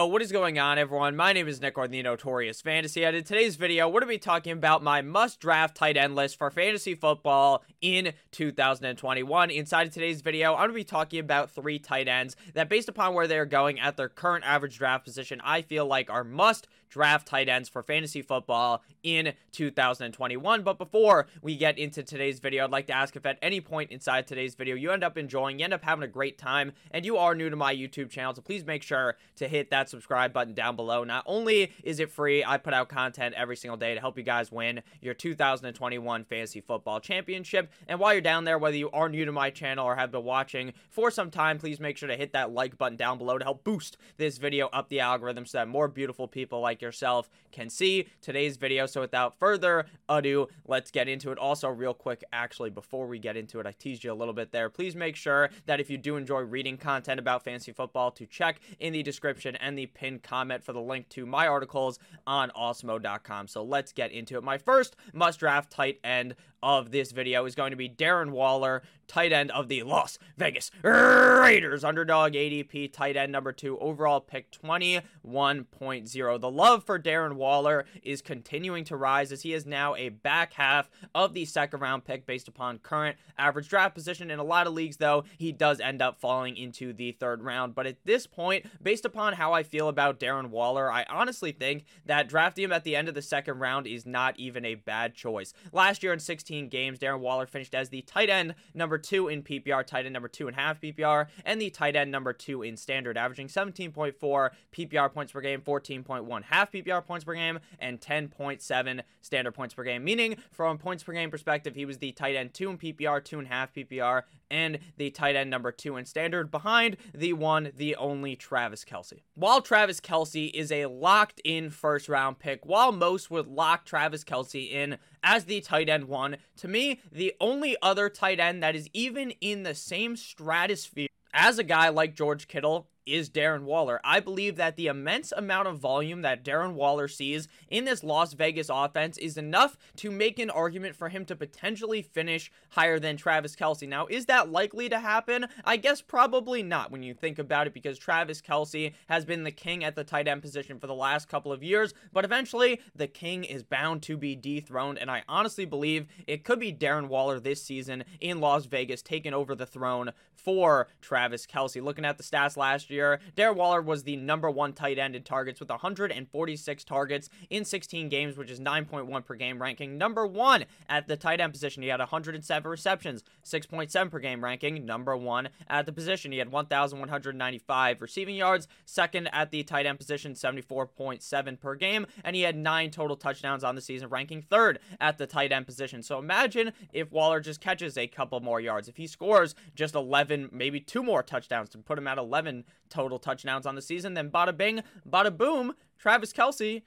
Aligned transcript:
Oh, 0.00 0.06
what 0.06 0.22
is 0.22 0.30
going 0.30 0.60
on, 0.60 0.78
everyone? 0.78 1.16
My 1.16 1.32
name 1.32 1.48
is 1.48 1.60
Nick 1.60 1.76
or 1.76 1.88
the 1.88 2.00
Notorious 2.00 2.60
Fantasy, 2.60 3.04
and 3.04 3.16
in 3.16 3.24
today's 3.24 3.56
video, 3.56 3.88
we're 3.88 3.98
going 3.98 4.02
to 4.02 4.14
be 4.14 4.18
talking 4.18 4.52
about 4.52 4.80
my 4.80 5.02
must-draft 5.02 5.74
tight 5.74 5.96
end 5.96 6.14
list 6.14 6.38
for 6.38 6.52
fantasy 6.52 6.94
football 6.94 7.64
in 7.80 8.12
2021. 8.30 9.50
Inside 9.50 9.88
of 9.88 9.92
today's 9.92 10.20
video, 10.20 10.52
I'm 10.52 10.58
going 10.58 10.68
to 10.68 10.74
be 10.74 10.84
talking 10.84 11.18
about 11.18 11.50
three 11.50 11.80
tight 11.80 12.06
ends 12.06 12.36
that, 12.54 12.68
based 12.68 12.88
upon 12.88 13.12
where 13.12 13.26
they're 13.26 13.44
going 13.44 13.80
at 13.80 13.96
their 13.96 14.08
current 14.08 14.44
average 14.46 14.78
draft 14.78 15.04
position, 15.04 15.40
I 15.42 15.62
feel 15.62 15.84
like 15.84 16.08
are 16.10 16.22
must 16.22 16.68
draft 16.88 17.26
tight 17.26 17.48
ends 17.48 17.68
for 17.68 17.82
fantasy 17.82 18.22
football 18.22 18.82
in 19.02 19.34
2021. 19.52 20.62
But 20.62 20.78
before 20.78 21.26
we 21.42 21.56
get 21.56 21.78
into 21.78 22.02
today's 22.02 22.40
video, 22.40 22.64
I'd 22.64 22.70
like 22.70 22.86
to 22.88 22.92
ask 22.92 23.16
if 23.16 23.26
at 23.26 23.38
any 23.42 23.60
point 23.60 23.90
inside 23.90 24.26
today's 24.26 24.54
video 24.54 24.74
you 24.74 24.90
end 24.90 25.04
up 25.04 25.16
enjoying, 25.16 25.58
you 25.58 25.64
end 25.64 25.74
up 25.74 25.84
having 25.84 26.04
a 26.04 26.08
great 26.08 26.38
time, 26.38 26.72
and 26.90 27.04
you 27.04 27.16
are 27.16 27.34
new 27.34 27.50
to 27.50 27.56
my 27.56 27.74
YouTube 27.74 28.10
channel, 28.10 28.34
so 28.34 28.42
please 28.42 28.64
make 28.64 28.82
sure 28.82 29.16
to 29.36 29.48
hit 29.48 29.70
that 29.70 29.88
subscribe 29.88 30.32
button 30.32 30.54
down 30.54 30.76
below. 30.76 31.04
Not 31.04 31.24
only 31.26 31.72
is 31.82 32.00
it 32.00 32.10
free, 32.10 32.44
I 32.44 32.58
put 32.58 32.74
out 32.74 32.88
content 32.88 33.34
every 33.36 33.56
single 33.56 33.76
day 33.76 33.94
to 33.94 34.00
help 34.00 34.16
you 34.16 34.24
guys 34.24 34.50
win 34.50 34.82
your 35.00 35.14
2021 35.14 36.24
Fantasy 36.24 36.60
Football 36.60 37.00
Championship. 37.00 37.72
And 37.86 37.98
while 37.98 38.12
you're 38.12 38.20
down 38.20 38.44
there, 38.44 38.58
whether 38.58 38.76
you 38.76 38.90
are 38.90 39.08
new 39.08 39.24
to 39.24 39.32
my 39.32 39.50
channel 39.50 39.86
or 39.86 39.96
have 39.96 40.10
been 40.10 40.24
watching 40.24 40.72
for 40.90 41.10
some 41.10 41.30
time, 41.30 41.58
please 41.58 41.80
make 41.80 41.96
sure 41.96 42.08
to 42.08 42.16
hit 42.16 42.32
that 42.32 42.52
like 42.52 42.78
button 42.78 42.96
down 42.96 43.18
below 43.18 43.38
to 43.38 43.44
help 43.44 43.64
boost 43.64 43.96
this 44.16 44.38
video 44.38 44.68
up 44.68 44.88
the 44.88 45.00
algorithm 45.00 45.46
so 45.46 45.58
that 45.58 45.68
more 45.68 45.88
beautiful 45.88 46.28
people 46.28 46.60
like 46.60 46.77
yourself 46.82 47.28
can 47.52 47.70
see 47.70 48.08
today's 48.20 48.56
video. 48.56 48.86
So 48.86 49.00
without 49.00 49.38
further 49.38 49.86
ado, 50.08 50.48
let's 50.66 50.90
get 50.90 51.08
into 51.08 51.30
it. 51.30 51.38
Also, 51.38 51.68
real 51.68 51.94
quick, 51.94 52.24
actually, 52.32 52.70
before 52.70 53.06
we 53.06 53.18
get 53.18 53.36
into 53.36 53.60
it, 53.60 53.66
I 53.66 53.72
teased 53.72 54.04
you 54.04 54.12
a 54.12 54.14
little 54.14 54.34
bit 54.34 54.52
there. 54.52 54.68
Please 54.68 54.94
make 54.94 55.16
sure 55.16 55.50
that 55.66 55.80
if 55.80 55.90
you 55.90 55.98
do 55.98 56.16
enjoy 56.16 56.40
reading 56.40 56.76
content 56.76 57.18
about 57.18 57.44
fantasy 57.44 57.72
football, 57.72 58.10
to 58.12 58.26
check 58.26 58.60
in 58.78 58.92
the 58.92 59.02
description 59.02 59.56
and 59.56 59.78
the 59.78 59.86
pinned 59.86 60.22
comment 60.22 60.62
for 60.62 60.72
the 60.72 60.80
link 60.80 61.08
to 61.10 61.26
my 61.26 61.46
articles 61.46 61.98
on 62.26 62.50
awesemo.com. 62.50 63.48
So 63.48 63.62
let's 63.62 63.92
get 63.92 64.12
into 64.12 64.36
it. 64.36 64.44
My 64.44 64.58
first 64.58 64.96
must 65.12 65.40
draft 65.40 65.70
tight 65.70 65.98
end 66.02 66.34
of 66.62 66.90
this 66.90 67.12
video 67.12 67.44
is 67.44 67.54
going 67.54 67.70
to 67.70 67.76
be 67.76 67.88
Darren 67.88 68.30
Waller, 68.30 68.82
tight 69.06 69.32
end 69.32 69.50
of 69.52 69.68
the 69.68 69.82
Las 69.84 70.18
Vegas 70.36 70.70
Raiders. 70.82 71.84
Underdog 71.84 72.32
ADP, 72.32 72.92
tight 72.92 73.16
end 73.16 73.32
number 73.32 73.52
two, 73.52 73.78
overall 73.78 74.20
pick 74.20 74.50
21.0. 74.50 76.40
The 76.40 76.50
love 76.68 76.84
for 76.84 76.98
Darren 76.98 77.32
Waller 77.32 77.86
is 78.02 78.20
continuing 78.20 78.84
to 78.84 78.96
rise 78.96 79.32
as 79.32 79.40
he 79.40 79.54
is 79.54 79.64
now 79.64 79.94
a 79.94 80.10
back 80.10 80.52
half 80.52 80.90
of 81.14 81.32
the 81.32 81.46
second 81.46 81.80
round 81.80 82.04
pick 82.04 82.26
based 82.26 82.46
upon 82.46 82.76
current 82.76 83.16
average 83.38 83.70
draft 83.70 83.94
position. 83.94 84.30
In 84.30 84.38
a 84.38 84.44
lot 84.44 84.66
of 84.66 84.74
leagues, 84.74 84.98
though, 84.98 85.24
he 85.38 85.50
does 85.50 85.80
end 85.80 86.02
up 86.02 86.20
falling 86.20 86.58
into 86.58 86.92
the 86.92 87.12
third 87.12 87.42
round. 87.42 87.74
But 87.74 87.86
at 87.86 88.04
this 88.04 88.26
point, 88.26 88.66
based 88.82 89.06
upon 89.06 89.32
how 89.32 89.54
I 89.54 89.62
feel 89.62 89.88
about 89.88 90.20
Darren 90.20 90.50
Waller, 90.50 90.92
I 90.92 91.06
honestly 91.08 91.52
think 91.52 91.84
that 92.04 92.28
drafting 92.28 92.64
him 92.64 92.72
at 92.72 92.84
the 92.84 92.96
end 92.96 93.08
of 93.08 93.14
the 93.14 93.22
second 93.22 93.60
round 93.60 93.86
is 93.86 94.04
not 94.04 94.38
even 94.38 94.66
a 94.66 94.74
bad 94.74 95.14
choice. 95.14 95.54
Last 95.72 96.02
year 96.02 96.12
in 96.12 96.18
16 96.18 96.68
games, 96.68 96.98
Darren 96.98 97.20
Waller 97.20 97.46
finished 97.46 97.74
as 97.74 97.88
the 97.88 98.02
tight 98.02 98.28
end 98.28 98.54
number 98.74 98.98
two 98.98 99.28
in 99.28 99.42
PPR, 99.42 99.86
tight 99.86 100.04
end 100.04 100.12
number 100.12 100.28
two 100.28 100.48
and 100.48 100.56
half 100.56 100.82
PPR, 100.82 101.28
and 101.46 101.62
the 101.62 101.70
tight 101.70 101.96
end 101.96 102.10
number 102.10 102.34
two 102.34 102.62
in 102.62 102.76
standard, 102.76 103.16
averaging 103.16 103.48
17.4 103.48 104.50
PPR 104.70 105.12
points 105.14 105.32
per 105.32 105.40
game, 105.40 105.62
14.1 105.62 106.42
half 106.42 106.57
PPR 106.66 107.04
points 107.04 107.24
per 107.24 107.34
game, 107.34 107.58
and 107.78 108.00
10.7 108.00 109.00
standard 109.20 109.52
points 109.52 109.74
per 109.74 109.84
game. 109.84 110.04
Meaning, 110.04 110.36
from 110.50 110.78
points 110.78 111.02
per 111.02 111.12
game 111.12 111.30
perspective, 111.30 111.74
he 111.74 111.84
was 111.84 111.98
the 111.98 112.12
tight 112.12 112.36
end 112.36 112.54
two 112.54 112.70
in 112.70 112.78
PPR, 112.78 113.24
two 113.24 113.38
and 113.38 113.46
a 113.46 113.50
half 113.50 113.72
PPR, 113.72 114.22
and 114.50 114.78
the 114.96 115.10
tight 115.10 115.36
end 115.36 115.50
number 115.50 115.72
two 115.72 115.96
in 115.96 116.04
standard 116.04 116.50
behind 116.50 116.96
the 117.14 117.32
one, 117.32 117.72
the 117.76 117.96
only 117.96 118.36
Travis 118.36 118.84
Kelce. 118.84 119.20
While 119.34 119.62
Travis 119.62 120.00
Kelce 120.00 120.50
is 120.52 120.72
a 120.72 120.86
locked 120.86 121.40
in 121.44 121.70
first 121.70 122.08
round 122.08 122.38
pick, 122.38 122.66
while 122.66 122.92
most 122.92 123.30
would 123.30 123.46
lock 123.46 123.84
Travis 123.84 124.24
Kelce 124.24 124.70
in 124.70 124.98
as 125.22 125.44
the 125.44 125.60
tight 125.60 125.88
end 125.88 126.04
one, 126.04 126.36
to 126.58 126.68
me, 126.68 127.00
the 127.10 127.34
only 127.40 127.76
other 127.82 128.08
tight 128.08 128.40
end 128.40 128.62
that 128.62 128.74
is 128.74 128.88
even 128.92 129.32
in 129.40 129.62
the 129.62 129.74
same 129.74 130.16
stratosphere 130.16 131.08
as 131.34 131.58
a 131.58 131.64
guy 131.64 131.88
like 131.88 132.14
George 132.14 132.48
Kittle 132.48 132.88
is 133.08 133.30
Darren 133.30 133.62
Waller. 133.62 134.00
I 134.04 134.20
believe 134.20 134.56
that 134.56 134.76
the 134.76 134.86
immense 134.86 135.32
amount 135.32 135.66
of 135.66 135.78
volume 135.78 136.22
that 136.22 136.44
Darren 136.44 136.74
Waller 136.74 137.08
sees 137.08 137.48
in 137.68 137.84
this 137.84 138.04
Las 138.04 138.34
Vegas 138.34 138.68
offense 138.70 139.16
is 139.16 139.38
enough 139.38 139.78
to 139.96 140.10
make 140.10 140.38
an 140.38 140.50
argument 140.50 140.94
for 140.94 141.08
him 141.08 141.24
to 141.24 141.36
potentially 141.36 142.02
finish 142.02 142.50
higher 142.70 142.98
than 142.98 143.16
Travis 143.16 143.56
Kelce. 143.56 143.88
Now, 143.88 144.06
is 144.06 144.26
that 144.26 144.50
likely 144.50 144.88
to 144.90 145.00
happen? 145.00 145.46
I 145.64 145.78
guess 145.78 146.02
probably 146.02 146.62
not 146.62 146.90
when 146.90 147.02
you 147.02 147.14
think 147.14 147.38
about 147.38 147.66
it 147.66 147.74
because 147.74 147.98
Travis 147.98 148.42
Kelce 148.42 148.92
has 149.08 149.24
been 149.24 149.42
the 149.42 149.50
king 149.50 149.84
at 149.84 149.96
the 149.96 150.04
tight 150.04 150.28
end 150.28 150.42
position 150.42 150.78
for 150.78 150.86
the 150.86 150.94
last 150.94 151.28
couple 151.28 151.52
of 151.52 151.62
years, 151.62 151.94
but 152.12 152.24
eventually 152.24 152.80
the 152.94 153.06
king 153.06 153.44
is 153.44 153.62
bound 153.62 154.02
to 154.02 154.16
be 154.16 154.36
dethroned, 154.36 154.98
and 154.98 155.10
honestly 155.28 155.64
believe 155.64 156.06
it 156.26 156.44
could 156.44 156.60
be 156.60 156.72
Darren 156.72 157.08
Waller 157.08 157.40
this 157.40 157.62
season 157.62 158.04
in 158.20 158.40
Las 158.40 158.66
Vegas 158.66 159.02
taking 159.02 159.34
over 159.34 159.54
the 159.54 159.66
throne 159.66 160.12
for 160.34 160.88
Travis 161.00 161.46
Kelce. 161.46 161.82
Looking 161.82 162.04
at 162.04 162.16
the 162.16 162.22
stats 162.22 162.56
last 162.56 162.90
year. 162.90 163.20
Darren 163.36 163.56
Waller 163.56 163.82
was 163.82 164.04
the 164.04 164.16
number 164.16 164.50
one 164.50 164.72
tight 164.72 164.98
end 164.98 165.14
in 165.16 165.22
targets 165.22 165.60
with 165.60 165.68
146 165.68 166.84
targets 166.84 167.28
in 167.50 167.64
16 167.64 168.08
games, 168.08 168.36
which 168.36 168.50
is 168.50 168.60
9.1 168.60 169.24
per 169.24 169.34
game 169.34 169.60
ranking. 169.60 169.98
Number 169.98 170.26
one 170.26 170.64
at 170.88 171.08
the 171.08 171.16
tight 171.16 171.40
end 171.40 171.52
position. 171.52 171.82
He 171.82 171.88
had 171.88 172.00
107 172.00 172.70
receptions, 172.70 173.24
6.7 173.44 174.10
per 174.10 174.18
game 174.18 174.42
ranking. 174.42 174.86
Number 174.86 175.16
one 175.16 175.48
at 175.68 175.86
the 175.86 175.92
position. 175.92 176.32
He 176.32 176.38
had 176.38 176.50
1,195 176.50 178.00
receiving 178.00 178.36
yards. 178.36 178.68
Second 178.84 179.28
at 179.32 179.50
the 179.50 179.62
tight 179.64 179.86
end 179.86 179.98
position, 179.98 180.34
74.7 180.34 181.60
per 181.60 181.74
game. 181.74 182.06
And 182.24 182.36
he 182.36 182.42
had 182.42 182.56
nine 182.56 182.90
total 182.90 183.16
touchdowns 183.16 183.64
on 183.64 183.74
the 183.74 183.80
season, 183.80 184.08
ranking 184.08 184.42
third 184.42 184.78
at 185.00 185.18
the 185.18 185.26
tight 185.26 185.52
end 185.52 185.66
position. 185.66 186.02
So 186.02 186.18
imagine 186.18 186.72
if 186.92 187.10
Waller 187.12 187.40
just 187.40 187.60
catches 187.60 187.96
a 187.96 188.06
couple 188.06 188.40
more 188.40 188.60
yards. 188.60 188.88
If 188.88 188.96
he 188.96 189.06
scores 189.06 189.54
just 189.74 189.94
11, 189.94 190.50
maybe 190.52 190.80
two 190.80 191.02
more 191.02 191.22
touchdowns 191.22 191.68
to 191.70 191.78
put 191.78 191.98
him 191.98 192.06
at 192.06 192.18
11 192.18 192.64
total 192.88 193.18
touchdowns 193.18 193.66
on 193.66 193.74
the 193.74 193.82
season. 193.82 194.14
Then 194.14 194.30
bada 194.30 194.56
bing, 194.56 194.82
bada 195.08 195.36
boom, 195.36 195.74
Travis 195.98 196.32
Kelce 196.32 196.82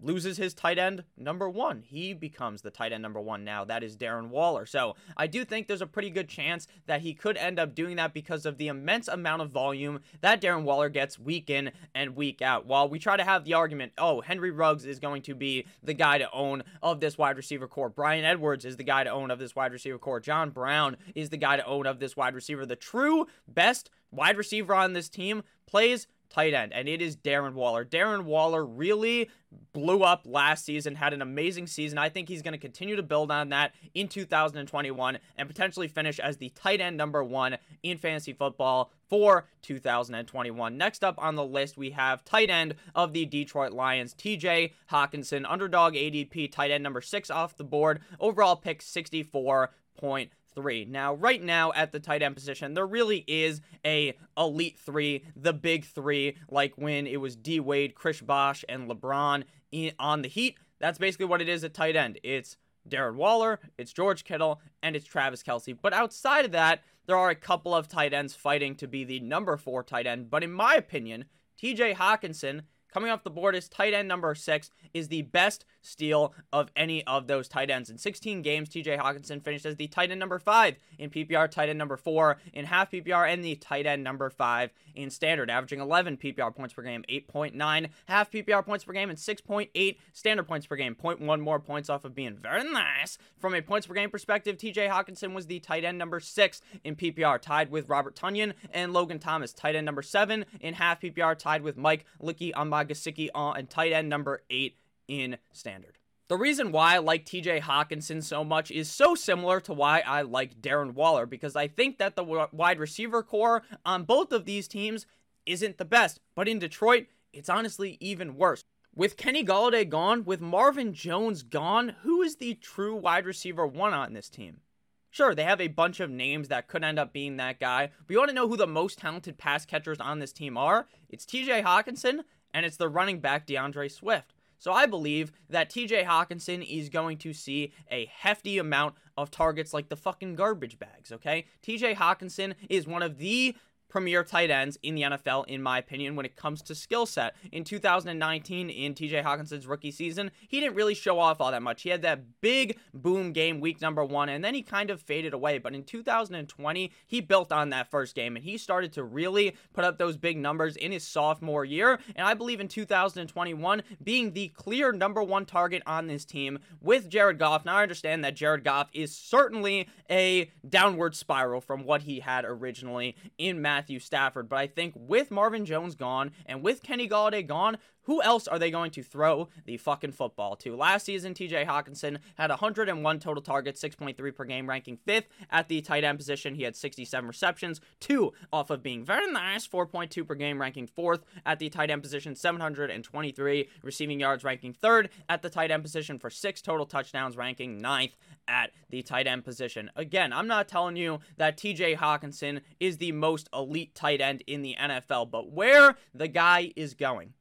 loses 0.00 0.36
his 0.36 0.54
tight 0.54 0.78
end 0.78 1.04
number 1.16 1.48
one. 1.48 1.82
He 1.86 2.12
becomes 2.12 2.62
the 2.62 2.70
tight 2.70 2.92
end 2.92 3.02
number 3.02 3.20
one 3.20 3.44
now. 3.44 3.64
That 3.64 3.82
is 3.82 3.96
Darren 3.96 4.28
Waller. 4.28 4.66
So 4.66 4.96
I 5.16 5.26
do 5.26 5.44
think 5.44 5.66
there's 5.66 5.82
a 5.82 5.86
pretty 5.86 6.10
good 6.10 6.28
chance 6.28 6.66
that 6.86 7.00
he 7.00 7.14
could 7.14 7.36
end 7.36 7.58
up 7.58 7.74
doing 7.74 7.96
that 7.96 8.12
because 8.12 8.46
of 8.46 8.58
the 8.58 8.68
immense 8.68 9.08
amount 9.08 9.42
of 9.42 9.50
volume 9.50 10.00
that 10.20 10.40
Darren 10.40 10.62
Waller 10.62 10.88
gets 10.88 11.18
week 11.18 11.50
in 11.50 11.70
and 11.94 12.16
week 12.16 12.42
out. 12.42 12.66
While 12.66 12.88
we 12.88 12.98
try 12.98 13.16
to 13.16 13.24
have 13.24 13.44
the 13.44 13.54
argument, 13.54 13.92
oh, 13.98 14.20
Henry 14.20 14.50
Ruggs 14.50 14.84
is 14.84 14.98
going 14.98 15.22
to 15.22 15.34
be 15.34 15.66
the 15.82 15.94
guy 15.94 16.18
to 16.18 16.30
own 16.32 16.62
of 16.82 17.00
this 17.00 17.16
wide 17.16 17.36
receiver 17.36 17.66
core. 17.66 17.88
Bryan 17.88 18.24
Edwards 18.24 18.64
is 18.64 18.76
the 18.76 18.84
guy 18.84 19.04
to 19.04 19.10
own 19.10 19.30
of 19.30 19.38
this 19.38 19.56
wide 19.56 19.72
receiver 19.72 19.98
core. 19.98 20.20
John 20.20 20.50
Brown 20.50 20.96
is 21.14 21.30
the 21.30 21.36
guy 21.36 21.56
to 21.56 21.66
own 21.66 21.86
of 21.86 22.00
this 22.00 22.16
wide 22.16 22.34
receiver. 22.34 22.66
The 22.66 22.76
true 22.76 23.26
best 23.48 23.90
wide 24.10 24.36
receiver 24.36 24.74
on 24.74 24.92
this 24.92 25.08
team 25.08 25.42
plays 25.66 26.06
tight 26.28 26.54
end, 26.54 26.72
and 26.72 26.88
it 26.88 27.00
is 27.00 27.16
Darren 27.16 27.54
Waller. 27.54 27.84
Darren 27.84 28.24
Waller 28.24 28.64
really 28.64 29.30
blew 29.72 30.02
up 30.02 30.22
last 30.24 30.64
season, 30.64 30.94
had 30.94 31.12
an 31.12 31.22
amazing 31.22 31.66
season. 31.66 31.98
I 31.98 32.08
think 32.08 32.28
he's 32.28 32.42
going 32.42 32.52
to 32.52 32.58
continue 32.58 32.96
to 32.96 33.02
build 33.02 33.30
on 33.30 33.50
that 33.50 33.74
in 33.94 34.08
2021 34.08 35.18
and 35.36 35.48
potentially 35.48 35.88
finish 35.88 36.18
as 36.18 36.36
the 36.36 36.50
tight 36.50 36.80
end 36.80 36.96
number 36.96 37.22
one 37.22 37.56
in 37.82 37.98
fantasy 37.98 38.32
football 38.32 38.90
for 39.08 39.48
2021. 39.62 40.76
Next 40.76 41.04
up 41.04 41.14
on 41.18 41.34
the 41.34 41.44
list, 41.44 41.76
we 41.76 41.90
have 41.90 42.24
tight 42.24 42.50
end 42.50 42.74
of 42.94 43.12
the 43.12 43.24
Detroit 43.24 43.72
Lions, 43.72 44.14
TJ 44.14 44.72
Hockenson, 44.90 45.44
underdog 45.48 45.94
ADP, 45.94 46.50
tight 46.50 46.70
end 46.70 46.82
number 46.82 47.00
six 47.00 47.30
off 47.30 47.56
the 47.56 47.64
board, 47.64 48.00
overall 48.20 48.56
pick 48.56 48.82
64 48.82 49.70
point 49.96 50.30
three. 50.56 50.84
Now, 50.84 51.14
right 51.14 51.40
now 51.40 51.72
at 51.74 51.92
the 51.92 52.00
tight 52.00 52.22
end 52.22 52.34
position, 52.34 52.74
there 52.74 52.86
really 52.86 53.24
is 53.28 53.60
a 53.84 54.16
elite 54.36 54.78
three, 54.78 55.22
the 55.36 55.52
big 55.52 55.84
three, 55.84 56.36
like 56.50 56.72
when 56.76 57.06
it 57.06 57.20
was 57.20 57.36
D 57.36 57.60
Wade, 57.60 57.94
Chris 57.94 58.20
Bosh, 58.20 58.64
and 58.68 58.90
LeBron 58.90 59.44
in, 59.70 59.92
on 60.00 60.22
the 60.22 60.28
Heat. 60.28 60.56
That's 60.80 60.98
basically 60.98 61.26
what 61.26 61.40
it 61.40 61.48
is 61.48 61.62
at 61.62 61.74
tight 61.74 61.94
end. 61.94 62.18
It's 62.24 62.56
Darren 62.88 63.14
Waller, 63.14 63.60
it's 63.78 63.92
George 63.92 64.24
Kittle, 64.24 64.60
and 64.82 64.96
it's 64.96 65.06
Travis 65.06 65.42
Kelce. 65.42 65.76
But 65.80 65.92
outside 65.92 66.44
of 66.44 66.52
that, 66.52 66.82
there 67.06 67.16
are 67.16 67.30
a 67.30 67.36
couple 67.36 67.74
of 67.74 67.88
tight 67.88 68.12
ends 68.12 68.34
fighting 68.34 68.74
to 68.76 68.88
be 68.88 69.04
the 69.04 69.20
number 69.20 69.56
four 69.56 69.82
tight 69.82 70.06
end. 70.06 70.30
But 70.30 70.42
in 70.42 70.52
my 70.52 70.74
opinion, 70.74 71.26
TJ 71.62 71.94
Hockenson 71.94 72.62
coming 72.96 73.10
off 73.10 73.24
the 73.24 73.30
board 73.30 73.54
is 73.54 73.68
tight 73.68 73.92
end 73.92 74.08
number 74.08 74.34
six, 74.34 74.70
is 74.94 75.08
the 75.08 75.20
best 75.20 75.66
steal 75.82 76.32
of 76.50 76.70
any 76.74 77.06
of 77.06 77.26
those 77.26 77.46
tight 77.46 77.68
ends. 77.68 77.90
In 77.90 77.98
16 77.98 78.40
games, 78.40 78.70
TJ 78.70 78.98
Hockenson 78.98 79.44
finished 79.44 79.66
as 79.66 79.76
the 79.76 79.86
tight 79.86 80.10
end 80.10 80.18
number 80.18 80.38
five 80.38 80.76
in 80.98 81.10
PPR, 81.10 81.50
tight 81.50 81.68
end 81.68 81.78
number 81.78 81.98
four 81.98 82.38
in 82.54 82.64
half 82.64 82.90
PPR, 82.90 83.30
and 83.30 83.44
the 83.44 83.54
tight 83.56 83.84
end 83.84 84.02
number 84.02 84.30
five 84.30 84.70
in 84.94 85.10
standard, 85.10 85.50
averaging 85.50 85.80
11 85.80 86.16
PPR 86.16 86.56
points 86.56 86.72
per 86.72 86.80
game, 86.80 87.04
8.9 87.10 87.90
half 88.06 88.30
PPR 88.30 88.64
points 88.64 88.86
per 88.86 88.94
game, 88.94 89.10
and 89.10 89.18
6.8 89.18 89.96
standard 90.14 90.48
points 90.48 90.66
per 90.66 90.76
game. 90.76 90.94
0.1 90.94 91.40
more 91.40 91.60
points 91.60 91.90
off 91.90 92.06
of 92.06 92.14
being 92.14 92.34
very 92.34 92.64
nice. 92.64 93.18
From 93.38 93.54
a 93.54 93.60
points 93.60 93.86
per 93.86 93.92
game 93.92 94.08
perspective, 94.08 94.56
TJ 94.56 94.88
Hockenson 94.88 95.34
was 95.34 95.48
the 95.48 95.60
tight 95.60 95.84
end 95.84 95.98
number 95.98 96.18
six 96.18 96.62
in 96.82 96.96
PPR, 96.96 97.38
tied 97.42 97.70
with 97.70 97.90
Robert 97.90 98.16
Tonyan 98.16 98.54
and 98.72 98.94
Logan 98.94 99.18
Thomas. 99.18 99.52
Tight 99.52 99.76
end 99.76 99.84
number 99.84 100.00
seven 100.00 100.46
in 100.62 100.72
half 100.72 101.02
PPR, 101.02 101.38
tied 101.38 101.60
with 101.60 101.76
Mike 101.76 102.06
Licky 102.22 102.52
Amagasicki 102.86 103.28
and 103.34 103.68
tight 103.68 103.92
end 103.92 104.08
number 104.08 104.42
eight 104.50 104.76
in 105.08 105.38
standard. 105.52 105.98
The 106.28 106.36
reason 106.36 106.72
why 106.72 106.94
I 106.94 106.98
like 106.98 107.24
TJ 107.24 107.62
Hockenson 107.62 108.20
so 108.22 108.42
much 108.42 108.72
is 108.72 108.90
so 108.90 109.14
similar 109.14 109.60
to 109.60 109.72
why 109.72 110.00
I 110.00 110.22
like 110.22 110.60
Darren 110.60 110.94
Waller 110.94 111.24
because 111.24 111.54
I 111.54 111.68
think 111.68 111.98
that 111.98 112.16
the 112.16 112.48
wide 112.50 112.80
receiver 112.80 113.22
core 113.22 113.62
on 113.84 114.02
both 114.02 114.32
of 114.32 114.44
these 114.44 114.66
teams 114.66 115.06
isn't 115.46 115.78
the 115.78 115.84
best, 115.84 116.18
but 116.34 116.48
in 116.48 116.58
Detroit, 116.58 117.06
it's 117.32 117.48
honestly 117.48 117.96
even 118.00 118.36
worse. 118.36 118.64
With 118.92 119.16
Kenny 119.16 119.44
Golladay 119.44 119.88
gone, 119.88 120.24
with 120.24 120.40
Marvin 120.40 120.94
Jones 120.94 121.42
gone, 121.44 121.94
who 122.02 122.22
is 122.22 122.36
the 122.36 122.54
true 122.54 122.96
wide 122.96 123.26
receiver 123.26 123.66
one 123.66 123.92
on 123.92 124.12
this 124.12 124.28
team? 124.28 124.62
Sure, 125.10 125.34
they 125.34 125.44
have 125.44 125.60
a 125.60 125.68
bunch 125.68 126.00
of 126.00 126.10
names 126.10 126.48
that 126.48 126.66
could 126.66 126.82
end 126.82 126.98
up 126.98 127.12
being 127.12 127.36
that 127.36 127.60
guy, 127.60 127.90
but 128.06 128.12
you 128.12 128.18
want 128.18 128.30
to 128.30 128.34
know 128.34 128.48
who 128.48 128.56
the 128.56 128.66
most 128.66 128.98
talented 128.98 129.38
pass 129.38 129.64
catchers 129.64 130.00
on 130.00 130.18
this 130.18 130.32
team 130.32 130.58
are? 130.58 130.88
It's 131.08 131.24
TJ 131.24 131.62
Hockenson, 131.62 132.24
and 132.56 132.64
it's 132.64 132.78
the 132.78 132.88
running 132.88 133.20
back 133.20 133.46
DeAndre 133.46 133.92
Swift. 133.92 134.32
So 134.58 134.72
I 134.72 134.86
believe 134.86 135.30
that 135.50 135.68
TJ 135.68 136.06
Hockenson 136.06 136.66
is 136.66 136.88
going 136.88 137.18
to 137.18 137.34
see 137.34 137.74
a 137.90 138.06
hefty 138.06 138.56
amount 138.56 138.94
of 139.18 139.30
targets 139.30 139.74
like 139.74 139.90
the 139.90 139.96
fucking 139.96 140.36
garbage 140.36 140.78
bags, 140.78 141.12
okay? 141.12 141.44
TJ 141.62 141.96
Hockenson 141.96 142.54
is 142.70 142.86
one 142.86 143.02
of 143.02 143.18
the 143.18 143.54
premier 143.96 144.22
tight 144.22 144.50
ends 144.50 144.76
in 144.82 144.94
the 144.94 145.00
NFL, 145.00 145.46
in 145.46 145.62
my 145.62 145.78
opinion, 145.78 146.16
when 146.16 146.26
it 146.26 146.36
comes 146.36 146.60
to 146.60 146.74
skill 146.74 147.06
set. 147.06 147.34
In 147.50 147.64
2019, 147.64 148.68
in 148.68 148.92
TJ 148.92 149.24
Hockenson's 149.24 149.66
rookie 149.66 149.90
season, 149.90 150.30
he 150.48 150.60
didn't 150.60 150.76
really 150.76 150.92
show 150.92 151.18
off 151.18 151.40
all 151.40 151.50
that 151.50 151.62
much. 151.62 151.80
He 151.80 151.88
had 151.88 152.02
that 152.02 152.42
big 152.42 152.78
boom 152.92 153.32
game 153.32 153.58
week 153.58 153.80
number 153.80 154.04
one, 154.04 154.28
and 154.28 154.44
then 154.44 154.52
he 154.52 154.60
kind 154.60 154.90
of 154.90 155.00
faded 155.00 155.32
away. 155.32 155.56
But 155.56 155.74
in 155.74 155.82
2020, 155.82 156.92
he 157.06 157.22
built 157.22 157.50
on 157.50 157.70
that 157.70 157.90
first 157.90 158.14
game, 158.14 158.36
and 158.36 158.44
he 158.44 158.58
started 158.58 158.92
to 158.92 159.02
really 159.02 159.56
put 159.72 159.84
up 159.84 159.96
those 159.96 160.18
big 160.18 160.36
numbers 160.36 160.76
in 160.76 160.92
his 160.92 161.02
sophomore 161.02 161.64
year. 161.64 161.98
And 162.14 162.26
I 162.26 162.34
believe 162.34 162.60
in 162.60 162.68
2021, 162.68 163.82
being 164.04 164.34
the 164.34 164.48
clear 164.48 164.92
number 164.92 165.22
one 165.22 165.46
target 165.46 165.82
on 165.86 166.06
this 166.06 166.26
team 166.26 166.58
with 166.82 167.08
Jared 167.08 167.38
Goff. 167.38 167.64
Now, 167.64 167.76
I 167.76 167.82
understand 167.82 168.22
that 168.26 168.36
Jared 168.36 168.62
Goff 168.62 168.90
is 168.92 169.16
certainly 169.16 169.88
a 170.10 170.50
downward 170.68 171.16
spiral 171.16 171.62
from 171.62 171.84
what 171.84 172.02
he 172.02 172.20
had 172.20 172.44
originally 172.44 173.16
in 173.38 173.62
Matthew 173.62 173.85
Matthew 173.86 174.00
Stafford. 174.00 174.48
But 174.48 174.58
I 174.58 174.66
think 174.66 174.94
with 174.96 175.30
Marvin 175.30 175.64
Jones 175.64 175.94
gone 175.94 176.32
and 176.46 176.60
with 176.60 176.82
Kenny 176.82 177.08
Golladay 177.08 177.46
gone, 177.46 177.78
who 178.06 178.22
else 178.22 178.48
are 178.48 178.58
they 178.58 178.70
going 178.70 178.90
to 178.92 179.02
throw 179.02 179.48
the 179.64 179.76
fucking 179.76 180.12
football 180.12 180.56
to? 180.56 180.76
Last 180.76 181.06
season, 181.06 181.34
TJ 181.34 181.66
Hockenson 181.66 182.18
had 182.36 182.50
101 182.50 183.18
total 183.20 183.42
targets, 183.42 183.82
6.3 183.82 184.34
per 184.34 184.44
game, 184.44 184.68
ranking 184.68 184.96
fifth 184.96 185.28
at 185.50 185.68
the 185.68 185.80
tight 185.80 186.04
end 186.04 186.18
position. 186.18 186.54
He 186.54 186.62
had 186.62 186.76
67 186.76 187.26
receptions, 187.26 187.80
two 188.00 188.32
off 188.52 188.70
of 188.70 188.82
being 188.82 189.04
very 189.04 189.30
nice, 189.30 189.66
4.2 189.66 190.26
per 190.26 190.34
game, 190.34 190.60
ranking 190.60 190.86
fourth 190.86 191.24
at 191.44 191.58
the 191.58 191.68
tight 191.68 191.90
end 191.90 192.02
position, 192.02 192.34
723 192.34 193.68
receiving 193.82 194.20
yards, 194.20 194.44
ranking 194.44 194.72
third 194.72 195.10
at 195.28 195.42
the 195.42 195.50
tight 195.50 195.70
end 195.70 195.82
position 195.82 196.18
for 196.18 196.30
six 196.30 196.62
total 196.62 196.86
touchdowns, 196.86 197.36
ranking 197.36 197.78
ninth 197.78 198.16
at 198.48 198.70
the 198.90 199.02
tight 199.02 199.26
end 199.26 199.44
position. 199.44 199.90
Again, 199.96 200.32
I'm 200.32 200.46
not 200.46 200.68
telling 200.68 200.96
you 200.96 201.20
that 201.36 201.56
TJ 201.56 201.96
Hockenson 201.96 202.60
is 202.78 202.98
the 202.98 203.12
most 203.12 203.48
elite 203.52 203.94
tight 203.94 204.20
end 204.20 204.42
in 204.46 204.62
the 204.62 204.76
NFL, 204.78 205.30
but 205.30 205.50
where 205.50 205.96
the 206.14 206.28
guy 206.28 206.72
is 206.76 206.94
going 206.94 207.34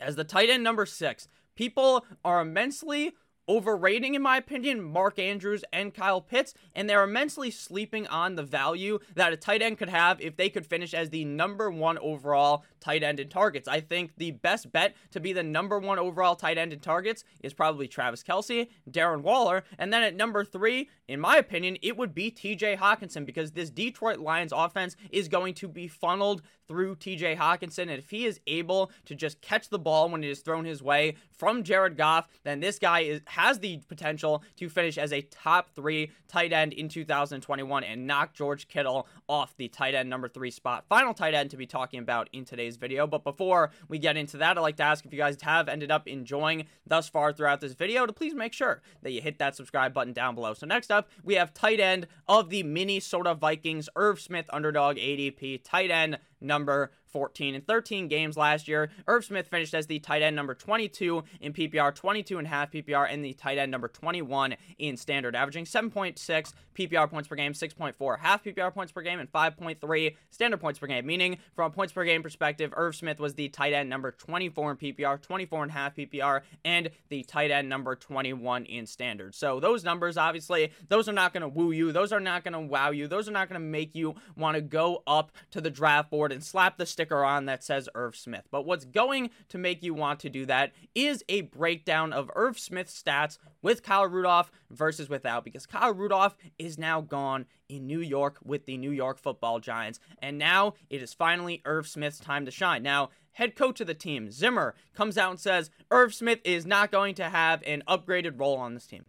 as 0.00 0.16
the 0.16 0.24
tight 0.24 0.50
end 0.50 0.62
number 0.62 0.86
six. 0.86 1.28
People 1.54 2.04
are 2.24 2.40
immensely 2.40 3.12
overrating, 3.48 4.14
in 4.14 4.22
my 4.22 4.36
opinion, 4.36 4.82
Mark 4.82 5.18
Andrews 5.18 5.64
and 5.72 5.94
Kyle 5.94 6.20
Pitts, 6.20 6.54
and 6.74 6.88
they're 6.88 7.04
immensely 7.04 7.50
sleeping 7.50 8.06
on 8.08 8.34
the 8.34 8.42
value 8.42 8.98
that 9.14 9.32
a 9.32 9.36
tight 9.36 9.62
end 9.62 9.78
could 9.78 9.88
have 9.88 10.20
if 10.20 10.36
they 10.36 10.48
could 10.48 10.66
finish 10.66 10.94
as 10.94 11.10
the 11.10 11.24
number 11.24 11.70
one 11.70 11.98
overall 11.98 12.64
tight 12.80 13.02
end 13.02 13.20
in 13.20 13.28
targets. 13.28 13.68
I 13.68 13.80
think 13.80 14.12
the 14.16 14.32
best 14.32 14.72
bet 14.72 14.94
to 15.12 15.20
be 15.20 15.32
the 15.32 15.42
number 15.42 15.78
one 15.78 15.98
overall 15.98 16.36
tight 16.36 16.58
end 16.58 16.72
in 16.72 16.80
targets 16.80 17.24
is 17.42 17.54
probably 17.54 17.88
Travis 17.88 18.22
Kelce, 18.22 18.68
Darren 18.90 19.22
Waller, 19.22 19.64
and 19.78 19.92
then 19.92 20.02
at 20.02 20.14
number 20.14 20.44
three, 20.44 20.88
in 21.08 21.20
my 21.20 21.36
opinion, 21.36 21.76
it 21.82 21.96
would 21.96 22.14
be 22.14 22.30
TJ 22.30 22.78
Hockenson 22.78 23.24
because 23.24 23.52
this 23.52 23.70
Detroit 23.70 24.18
Lions 24.18 24.52
offense 24.54 24.96
is 25.10 25.28
going 25.28 25.54
to 25.54 25.68
be 25.68 25.88
funneled 25.88 26.42
through 26.68 26.96
TJ 26.96 27.36
Hockenson. 27.36 27.82
And 27.82 27.92
if 27.92 28.10
he 28.10 28.24
is 28.24 28.40
able 28.46 28.90
to 29.04 29.14
just 29.14 29.40
catch 29.40 29.68
the 29.68 29.78
ball 29.78 30.08
when 30.08 30.24
it 30.24 30.30
is 30.30 30.40
thrown 30.40 30.64
his 30.64 30.82
way 30.82 31.16
from 31.30 31.62
Jared 31.62 31.96
Goff, 31.96 32.28
then 32.44 32.60
this 32.60 32.78
guy 32.78 33.00
is 33.00 33.20
has 33.36 33.58
the 33.58 33.76
potential 33.86 34.42
to 34.56 34.68
finish 34.70 34.96
as 34.96 35.12
a 35.12 35.20
top 35.20 35.68
three 35.74 36.10
tight 36.26 36.54
end 36.54 36.72
in 36.72 36.88
2021 36.88 37.84
and 37.84 38.06
knock 38.06 38.32
George 38.32 38.66
Kittle 38.66 39.06
off 39.28 39.54
the 39.58 39.68
tight 39.68 39.94
end 39.94 40.08
number 40.08 40.26
three 40.26 40.50
spot. 40.50 40.86
Final 40.88 41.12
tight 41.12 41.34
end 41.34 41.50
to 41.50 41.56
be 41.58 41.66
talking 41.66 42.00
about 42.00 42.30
in 42.32 42.46
today's 42.46 42.76
video. 42.76 43.06
But 43.06 43.24
before 43.24 43.72
we 43.88 43.98
get 43.98 44.16
into 44.16 44.38
that, 44.38 44.56
I'd 44.56 44.62
like 44.62 44.76
to 44.76 44.84
ask 44.84 45.04
if 45.04 45.12
you 45.12 45.18
guys 45.18 45.36
have 45.42 45.68
ended 45.68 45.90
up 45.90 46.08
enjoying 46.08 46.64
thus 46.86 47.10
far 47.10 47.30
throughout 47.30 47.60
this 47.60 47.74
video 47.74 48.06
to 48.06 48.12
please 48.12 48.34
make 48.34 48.54
sure 48.54 48.80
that 49.02 49.12
you 49.12 49.20
hit 49.20 49.38
that 49.38 49.54
subscribe 49.54 49.92
button 49.92 50.14
down 50.14 50.34
below. 50.34 50.54
So 50.54 50.66
next 50.66 50.90
up, 50.90 51.10
we 51.22 51.34
have 51.34 51.52
tight 51.52 51.78
end 51.78 52.06
of 52.26 52.48
the 52.48 52.62
Minnesota 52.62 53.34
Vikings, 53.34 53.90
Irv 53.96 54.18
Smith 54.18 54.46
underdog 54.50 54.96
ADP, 54.96 55.60
tight 55.62 55.90
end 55.90 56.18
number 56.40 56.90
14 57.16 57.54
and 57.54 57.66
13 57.66 58.08
games 58.08 58.36
last 58.36 58.68
year. 58.68 58.90
Irv 59.06 59.24
Smith 59.24 59.48
finished 59.48 59.72
as 59.72 59.86
the 59.86 59.98
tight 59.98 60.20
end 60.20 60.36
number 60.36 60.54
22 60.54 61.24
in 61.40 61.54
PPR, 61.54 61.94
22 61.94 62.36
and 62.36 62.46
a 62.46 62.50
half 62.50 62.70
PPR, 62.70 63.06
and 63.10 63.24
the 63.24 63.32
tight 63.32 63.56
end 63.56 63.72
number 63.72 63.88
21 63.88 64.54
in 64.76 64.98
standard, 64.98 65.34
averaging 65.34 65.64
7.6 65.64 66.52
PPR 66.76 67.08
points 67.08 67.26
per 67.26 67.34
game, 67.34 67.54
6.4 67.54 68.18
half 68.18 68.44
PPR 68.44 68.74
points 68.74 68.92
per 68.92 69.00
game, 69.00 69.18
and 69.18 69.32
5.3 69.32 70.16
standard 70.30 70.60
points 70.60 70.78
per 70.78 70.86
game. 70.86 71.06
Meaning, 71.06 71.38
from 71.54 71.70
a 71.72 71.74
points 71.74 71.94
per 71.94 72.04
game 72.04 72.22
perspective, 72.22 72.74
Irv 72.76 72.94
Smith 72.94 73.18
was 73.18 73.32
the 73.32 73.48
tight 73.48 73.72
end 73.72 73.88
number 73.88 74.10
24 74.10 74.72
in 74.72 74.76
PPR, 74.76 75.22
24 75.22 75.62
and 75.62 75.70
a 75.70 75.74
half 75.74 75.96
PPR, 75.96 76.42
and 76.66 76.90
the 77.08 77.22
tight 77.22 77.50
end 77.50 77.70
number 77.70 77.96
21 77.96 78.66
in 78.66 78.84
standard. 78.84 79.34
So 79.34 79.58
those 79.58 79.84
numbers, 79.84 80.18
obviously, 80.18 80.70
those 80.88 81.08
are 81.08 81.14
not 81.14 81.32
going 81.32 81.40
to 81.40 81.48
woo 81.48 81.70
you. 81.70 81.92
Those 81.92 82.12
are 82.12 82.20
not 82.20 82.44
going 82.44 82.52
to 82.52 82.60
wow 82.60 82.90
you. 82.90 83.08
Those 83.08 83.26
are 83.26 83.32
not 83.32 83.48
going 83.48 83.58
to 83.60 83.66
make 83.66 83.94
you 83.94 84.16
want 84.36 84.56
to 84.56 84.60
go 84.60 85.02
up 85.06 85.32
to 85.52 85.62
the 85.62 85.70
draft 85.70 86.10
board 86.10 86.30
and 86.30 86.44
slap 86.44 86.76
the 86.76 86.84
stick 86.84 87.05
sticker 87.06 87.24
on 87.24 87.46
that 87.46 87.62
says 87.62 87.88
Irv 87.94 88.16
Smith. 88.16 88.48
But 88.50 88.66
what's 88.66 88.84
going 88.84 89.30
to 89.50 89.58
make 89.58 89.82
you 89.82 89.94
want 89.94 90.18
to 90.20 90.28
do 90.28 90.44
that 90.46 90.72
is 90.94 91.22
a 91.28 91.42
breakdown 91.42 92.12
of 92.12 92.30
Irv 92.34 92.58
Smith's 92.58 93.00
stats 93.00 93.38
with 93.62 93.84
Kyle 93.84 94.08
Rudolph 94.08 94.50
versus 94.70 95.08
without, 95.08 95.44
because 95.44 95.66
Kyle 95.66 95.94
Rudolph 95.94 96.36
is 96.58 96.78
now 96.78 97.00
gone 97.00 97.46
in 97.68 97.86
New 97.86 98.00
York 98.00 98.38
with 98.44 98.66
the 98.66 98.76
New 98.76 98.90
York 98.90 99.18
football 99.18 99.60
Giants. 99.60 100.00
And 100.20 100.36
now 100.36 100.74
it 100.90 101.00
is 101.00 101.14
finally 101.14 101.62
Irv 101.64 101.86
Smith's 101.86 102.18
time 102.18 102.44
to 102.44 102.50
shine. 102.50 102.82
Now, 102.82 103.10
head 103.32 103.54
coach 103.54 103.80
of 103.80 103.86
the 103.86 103.94
team, 103.94 104.30
Zimmer, 104.32 104.74
comes 104.92 105.16
out 105.16 105.30
and 105.30 105.40
says 105.40 105.70
Irv 105.92 106.12
Smith 106.12 106.40
is 106.44 106.66
not 106.66 106.90
going 106.90 107.14
to 107.16 107.28
have 107.28 107.62
an 107.66 107.84
upgraded 107.86 108.40
role 108.40 108.56
on 108.56 108.74
this 108.74 108.86
team. 108.86 109.04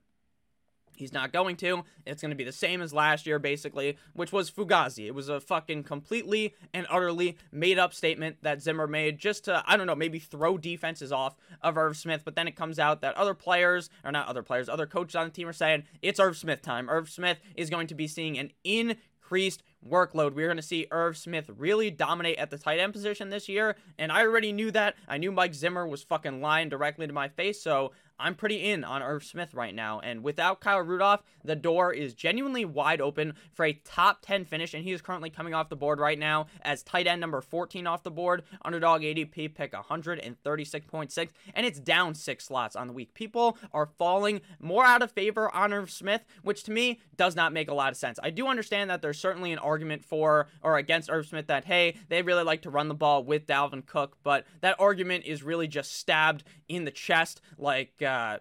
He's 0.97 1.13
not 1.13 1.31
going 1.31 1.55
to. 1.57 1.83
It's 2.05 2.21
going 2.21 2.31
to 2.31 2.35
be 2.35 2.43
the 2.43 2.51
same 2.51 2.81
as 2.81 2.93
last 2.93 3.25
year, 3.25 3.39
basically, 3.39 3.97
which 4.13 4.31
was 4.31 4.49
Fugazi. 4.49 5.07
It 5.07 5.15
was 5.15 5.29
a 5.29 5.39
fucking 5.39 5.83
completely 5.83 6.53
and 6.73 6.87
utterly 6.89 7.37
made 7.51 7.77
up 7.79 7.93
statement 7.93 8.37
that 8.41 8.61
Zimmer 8.61 8.87
made 8.87 9.19
just 9.19 9.45
to, 9.45 9.63
I 9.65 9.77
don't 9.77 9.87
know, 9.87 9.95
maybe 9.95 10.19
throw 10.19 10.57
defenses 10.57 11.11
off 11.11 11.37
of 11.61 11.77
Irv 11.77 11.97
Smith. 11.97 12.21
But 12.25 12.35
then 12.35 12.47
it 12.47 12.55
comes 12.55 12.79
out 12.79 13.01
that 13.01 13.15
other 13.15 13.33
players, 13.33 13.89
or 14.03 14.11
not 14.11 14.27
other 14.27 14.43
players, 14.43 14.69
other 14.69 14.85
coaches 14.85 15.15
on 15.15 15.25
the 15.25 15.31
team 15.31 15.47
are 15.47 15.53
saying 15.53 15.83
it's 16.01 16.19
Irv 16.19 16.37
Smith 16.37 16.61
time. 16.61 16.89
Irv 16.89 17.09
Smith 17.09 17.39
is 17.55 17.69
going 17.69 17.87
to 17.87 17.95
be 17.95 18.07
seeing 18.07 18.37
an 18.37 18.51
increased 18.63 19.63
workload. 19.87 20.33
We're 20.33 20.47
going 20.47 20.57
to 20.57 20.63
see 20.63 20.87
Irv 20.91 21.17
Smith 21.17 21.49
really 21.55 21.91
dominate 21.91 22.37
at 22.37 22.49
the 22.49 22.57
tight 22.57 22.79
end 22.79 22.93
position 22.93 23.29
this 23.29 23.47
year, 23.47 23.75
and 23.97 24.11
I 24.11 24.21
already 24.21 24.51
knew 24.51 24.71
that. 24.71 24.95
I 25.07 25.17
knew 25.17 25.31
Mike 25.31 25.53
Zimmer 25.53 25.87
was 25.87 26.03
fucking 26.03 26.41
lying 26.41 26.69
directly 26.69 27.07
to 27.07 27.13
my 27.13 27.27
face, 27.27 27.61
so 27.61 27.91
I'm 28.19 28.35
pretty 28.35 28.69
in 28.69 28.83
on 28.83 29.03
Irv 29.03 29.23
Smith 29.23 29.53
right 29.53 29.73
now. 29.73 29.99
And 29.99 30.23
without 30.23 30.59
Kyle 30.59 30.81
Rudolph, 30.81 31.21
the 31.43 31.55
door 31.55 31.93
is 31.93 32.13
genuinely 32.13 32.65
wide 32.65 33.01
open 33.01 33.33
for 33.53 33.65
a 33.65 33.73
top 33.73 34.19
10 34.21 34.45
finish. 34.45 34.73
And 34.73 34.83
he 34.83 34.91
is 34.91 35.01
currently 35.01 35.29
coming 35.29 35.53
off 35.53 35.69
the 35.69 35.75
board 35.75 35.99
right 35.99 36.17
now 36.17 36.47
as 36.61 36.83
tight 36.83 37.07
end 37.07 37.21
number 37.21 37.41
14 37.41 37.85
off 37.85 38.03
the 38.03 38.11
board. 38.11 38.43
Underdog 38.63 39.01
ADP 39.01 39.53
pick 39.53 39.73
136.6. 39.73 41.29
And 41.53 41.65
it's 41.65 41.79
down 41.79 42.15
six 42.15 42.45
slots 42.45 42.75
on 42.75 42.87
the 42.87 42.93
week. 42.93 43.13
People 43.13 43.57
are 43.73 43.89
falling 43.97 44.41
more 44.59 44.85
out 44.85 45.01
of 45.01 45.11
favor 45.11 45.53
on 45.53 45.73
Irv 45.73 45.91
Smith, 45.91 46.25
which 46.41 46.63
to 46.63 46.71
me 46.71 46.99
does 47.15 47.35
not 47.35 47.53
make 47.53 47.69
a 47.69 47.73
lot 47.73 47.91
of 47.91 47.97
sense. 47.97 48.19
I 48.23 48.31
do 48.31 48.47
understand 48.47 48.89
that 48.89 49.01
there's 49.01 49.19
certainly 49.19 49.51
an 49.51 49.59
argument 49.59 50.03
for 50.03 50.47
or 50.63 50.77
against 50.77 51.09
Irv 51.11 51.27
Smith 51.27 51.47
that, 51.47 51.65
hey, 51.65 51.95
they 52.09 52.21
really 52.21 52.43
like 52.43 52.63
to 52.63 52.69
run 52.69 52.87
the 52.87 52.93
ball 52.93 53.23
with 53.23 53.45
Dalvin 53.45 53.85
Cook, 53.85 54.17
but 54.23 54.45
that 54.61 54.75
argument 54.79 55.25
is 55.25 55.43
really 55.43 55.67
just 55.67 55.93
stabbed 55.95 56.43
in 56.67 56.85
the 56.85 56.91
chest 56.91 57.41
like 57.57 58.01
uh, 58.07 58.39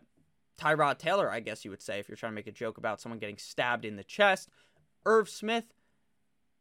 Tyrod 0.58 0.98
Taylor, 0.98 1.30
I 1.30 1.40
guess 1.40 1.64
you 1.64 1.70
would 1.70 1.82
say, 1.82 1.98
if 1.98 2.08
you're 2.08 2.16
trying 2.16 2.32
to 2.32 2.36
make 2.36 2.46
a 2.46 2.52
joke 2.52 2.78
about 2.78 3.00
someone 3.00 3.18
getting 3.18 3.38
stabbed 3.38 3.84
in 3.84 3.96
the 3.96 4.04
chest. 4.04 4.48
Irv 5.04 5.28
Smith 5.28 5.74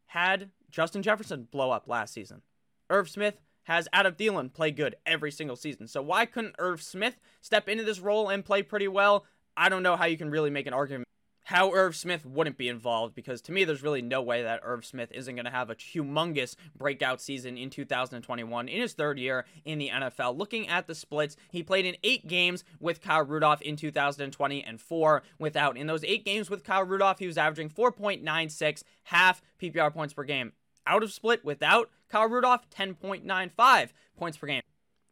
had 0.08 0.50
Justin 0.70 1.02
Jefferson 1.02 1.48
blow 1.50 1.72
up 1.72 1.88
last 1.88 2.14
season. 2.14 2.42
Irv 2.90 3.10
Smith 3.10 3.40
has 3.64 3.88
Adam 3.92 4.14
Thielen 4.14 4.54
play 4.54 4.72
good 4.72 4.96
every 5.06 5.32
single 5.32 5.56
season. 5.56 5.88
So 5.88 6.02
why 6.02 6.26
couldn't 6.26 6.56
Irv 6.60 6.82
Smith 6.82 7.18
step 7.42 7.68
into 7.68 7.84
this 7.84 8.00
role 8.00 8.30
and 8.30 8.46
play 8.46 8.62
pretty 8.62 8.88
well? 8.88 9.26
I 9.58 9.70
don't 9.70 9.84
know 9.84 9.96
how 9.96 10.06
you 10.06 10.18
can 10.18 10.30
really 10.30 10.50
make 10.50 10.68
an 10.68 10.74
argument 10.74 11.08
how 11.46 11.72
Irv 11.74 11.96
Smith 11.96 12.26
wouldn't 12.26 12.58
be 12.58 12.68
involved 12.68 13.14
because 13.14 13.40
to 13.42 13.52
me, 13.52 13.64
there's 13.64 13.84
really 13.84 14.02
no 14.02 14.22
way 14.22 14.42
that 14.42 14.62
Irv 14.64 14.84
Smith 14.84 15.12
isn't 15.12 15.36
going 15.36 15.46
to 15.46 15.52
have 15.52 15.70
a 15.70 15.76
humongous 15.76 16.56
breakout 16.76 17.22
season 17.22 17.56
in 17.56 17.70
2021 17.70 18.68
in 18.68 18.82
his 18.82 18.94
third 18.94 19.20
year 19.20 19.46
in 19.64 19.78
the 19.78 19.90
NFL. 19.90 20.38
Looking 20.38 20.68
at 20.68 20.88
the 20.88 20.96
splits, 20.96 21.38
he 21.52 21.62
played 21.62 21.86
in 21.86 21.98
eight 22.04 22.28
games 22.28 22.64
with 22.80 23.00
Kyle 23.00 23.24
Rudolph 23.24 23.62
in 23.62 23.76
2020 23.76 24.64
and 24.64 24.82
four 24.82 25.22
without. 25.38 25.78
In 25.78 25.86
those 25.86 26.04
eight 26.04 26.26
games 26.26 26.50
with 26.50 26.64
Kyle 26.64 26.84
Rudolph, 26.84 27.20
he 27.20 27.28
was 27.28 27.38
averaging 27.38 27.70
4.96 27.70 28.84
half 29.04 29.42
PPR 29.62 29.94
points 29.94 30.16
per 30.16 30.24
game. 30.24 30.54
Out 30.88 31.04
of 31.04 31.14
split 31.14 31.46
without 31.46 31.92
Kyle 32.10 32.28
Rudolph, 32.28 32.68
10.95 32.72 33.90
points 34.18 34.38
per 34.38 34.48
game. 34.48 34.62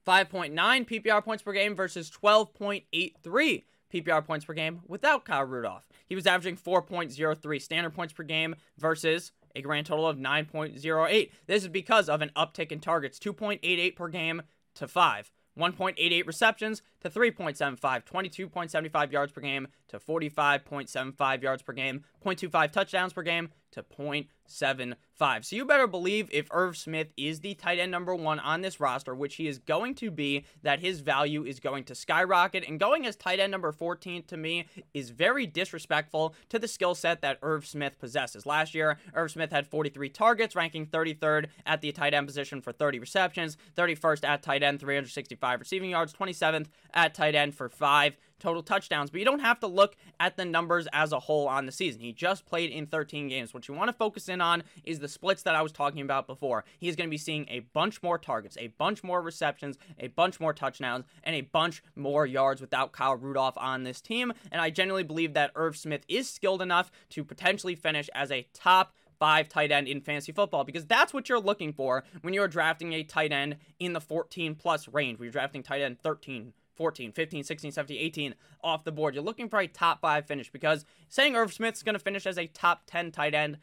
5.9 0.05 0.53
PPR 0.55 1.23
points 1.23 1.43
per 1.43 1.53
game 1.53 1.75
versus 1.75 2.09
12.83 2.09 3.63
PPR 3.93 4.25
points 4.25 4.45
per 4.45 4.53
game 4.53 4.81
without 4.87 5.25
Kyle 5.25 5.45
Rudolph. 5.45 5.87
He 6.07 6.15
was 6.15 6.25
averaging 6.25 6.57
4.03 6.57 7.61
standard 7.61 7.93
points 7.93 8.13
per 8.13 8.23
game 8.23 8.55
versus 8.77 9.31
a 9.55 9.61
grand 9.61 9.85
total 9.85 10.07
of 10.07 10.17
9.08. 10.17 11.31
This 11.45 11.63
is 11.63 11.69
because 11.69 12.09
of 12.09 12.21
an 12.21 12.31
uptick 12.35 12.71
in 12.71 12.79
targets, 12.79 13.19
2.88 13.19 13.95
per 13.95 14.07
game 14.07 14.41
to 14.75 14.87
5. 14.87 15.31
1.88 15.57 16.25
receptions 16.25 16.81
to 17.01 17.09
3.75, 17.09 17.79
22.75 17.79 19.11
yards 19.11 19.31
per 19.31 19.41
game 19.41 19.67
to 19.87 19.99
45.75 19.99 21.43
yards 21.43 21.61
per 21.61 21.73
game, 21.73 22.03
0.25 22.25 22.71
touchdowns 22.71 23.13
per 23.13 23.21
game 23.21 23.49
to 23.73 23.83
0.75. 23.83 25.45
So 25.45 25.55
you 25.55 25.65
better 25.65 25.87
believe 25.87 26.29
if 26.31 26.47
Irv 26.51 26.77
Smith 26.77 27.07
is 27.17 27.41
the 27.41 27.53
tight 27.55 27.79
end 27.79 27.91
number 27.91 28.15
one 28.15 28.39
on 28.39 28.61
this 28.61 28.79
roster, 28.79 29.13
which 29.13 29.35
he 29.35 29.47
is 29.47 29.59
going 29.59 29.95
to 29.95 30.11
be, 30.11 30.45
that 30.61 30.79
his 30.79 31.01
value 31.01 31.43
is 31.43 31.59
going 31.59 31.83
to 31.85 31.95
skyrocket. 31.95 32.63
And 32.67 32.79
going 32.79 33.05
as 33.05 33.15
tight 33.15 33.39
end 33.39 33.51
number 33.51 33.71
14 33.71 34.23
to 34.23 34.37
me 34.37 34.65
is 34.93 35.09
very 35.09 35.45
disrespectful 35.45 36.35
to 36.49 36.59
the 36.59 36.67
skill 36.67 36.95
set 36.95 37.21
that 37.21 37.39
Irv 37.41 37.65
Smith 37.65 37.99
possesses. 37.99 38.45
Last 38.45 38.73
year, 38.73 38.97
Irv 39.13 39.31
Smith 39.31 39.51
had 39.51 39.67
43 39.67 40.09
targets, 40.09 40.55
ranking 40.55 40.85
33rd 40.85 41.47
at 41.65 41.81
the 41.81 41.91
tight 41.91 42.13
end 42.13 42.27
position 42.27 42.61
for 42.61 42.71
30 42.71 42.99
receptions, 42.99 43.57
31st 43.75 44.27
at 44.27 44.43
tight 44.43 44.63
end, 44.63 44.79
365 44.79 45.59
receiving 45.59 45.89
yards, 45.89 46.13
27th 46.13 46.67
at 46.93 47.13
tight 47.13 47.35
end 47.35 47.55
for 47.55 47.69
five 47.69 48.15
total 48.43 48.61
touchdowns, 48.61 49.09
but 49.09 49.19
you 49.19 49.25
don't 49.25 49.39
have 49.39 49.59
to 49.61 49.67
look 49.67 49.95
at 50.19 50.35
the 50.35 50.43
numbers 50.43 50.87
as 50.91 51.13
a 51.13 51.19
whole 51.19 51.47
on 51.47 51.65
the 51.65 51.71
season. 51.71 52.01
He 52.01 52.11
just 52.11 52.45
played 52.45 52.69
in 52.69 52.85
13 52.85 53.29
games. 53.29 53.53
What 53.53 53.67
you 53.67 53.73
want 53.73 53.87
to 53.87 53.93
focus 53.93 54.27
in 54.27 54.41
on 54.41 54.63
is 54.83 54.99
the 54.99 55.07
splits 55.07 55.43
that 55.43 55.55
I 55.55 55.61
was 55.61 55.71
talking 55.71 56.01
about 56.01 56.27
before. 56.27 56.65
He's 56.77 56.97
going 56.97 57.07
to 57.07 57.11
be 57.11 57.17
seeing 57.17 57.47
a 57.49 57.59
bunch 57.59 58.03
more 58.03 58.17
targets, 58.17 58.57
a 58.59 58.67
bunch 58.67 59.03
more 59.03 59.21
receptions, 59.21 59.77
a 59.97 60.07
bunch 60.07 60.39
more 60.41 60.53
touchdowns, 60.53 61.05
and 61.23 61.35
a 61.35 61.41
bunch 61.41 61.81
more 61.95 62.25
yards 62.25 62.59
without 62.59 62.91
Kyle 62.91 63.15
Rudolph 63.15 63.57
on 63.57 63.83
this 63.83 64.01
team. 64.01 64.33
And 64.51 64.61
I 64.61 64.69
genuinely 64.69 65.03
believe 65.03 65.33
that 65.33 65.51
Irv 65.55 65.77
Smith 65.77 66.03
is 66.09 66.29
skilled 66.29 66.61
enough 66.61 66.91
to 67.11 67.23
potentially 67.23 67.75
finish 67.75 68.09
as 68.13 68.29
a 68.29 68.47
top 68.53 68.93
five 69.19 69.47
tight 69.47 69.71
end 69.71 69.87
in 69.87 70.01
fantasy 70.01 70.33
football 70.33 70.65
because 70.65 70.85
that's 70.85 71.13
what 71.13 71.29
you're 71.29 71.39
looking 71.39 71.71
for 71.71 72.03
when 72.23 72.33
you're 72.33 72.47
drafting 72.47 72.91
a 72.91 73.03
tight 73.03 73.31
end 73.31 73.55
in 73.79 73.93
the 73.93 74.01
14 74.01 74.53
plus 74.55 74.89
range. 74.89 75.17
You're 75.21 75.31
drafting 75.31 75.63
tight 75.63 75.81
end 75.81 75.99
13, 76.01 76.51
14, 76.75 77.11
15, 77.11 77.43
16, 77.43 77.71
17, 77.71 77.97
18 77.97 78.35
off 78.63 78.83
the 78.83 78.91
board. 78.91 79.13
You're 79.13 79.23
looking 79.23 79.49
for 79.49 79.59
a 79.59 79.67
top 79.67 80.01
five 80.01 80.25
finish 80.25 80.51
because 80.51 80.85
saying 81.09 81.35
Irv 81.35 81.53
Smith's 81.53 81.83
going 81.83 81.93
to 81.93 81.99
finish 81.99 82.25
as 82.25 82.37
a 82.37 82.47
top 82.47 82.83
10 82.87 83.11
tight 83.11 83.33
end 83.33 83.57